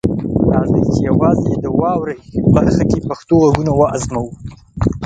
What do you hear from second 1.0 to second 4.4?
یوازې د "واورئ" برخه کې پښتو غږونه وازموو.